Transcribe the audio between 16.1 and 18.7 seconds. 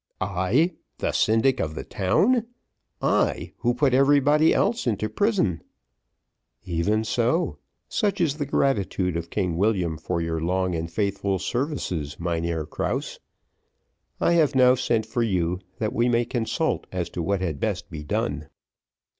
consult as to what had best be done.